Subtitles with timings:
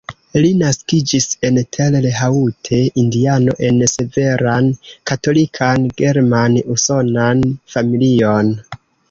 [0.43, 4.71] Li naskiĝis en Terre Haute, Indiano, en severan
[5.13, 8.53] Katolikan German-Usonan familion.